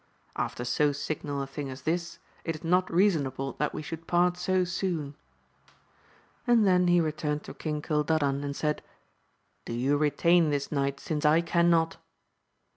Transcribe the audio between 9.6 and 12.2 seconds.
Do you retain this knight, since I cannot.